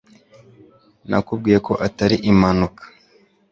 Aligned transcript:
Nakubwiye 1.09 1.57
ko 1.67 1.73
atari 1.87 2.15
impanuka 2.31 2.83